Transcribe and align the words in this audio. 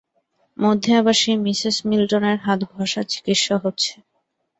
মধ্যে 0.57 0.91
আবার 0.95 1.15
সেই 1.21 1.37
মিসেস 1.45 1.75
মিল্টনের 1.85 2.37
হাতঘষা 2.39 3.01
চিকিৎসা 3.11 3.55
হচ্ছে। 3.57 3.93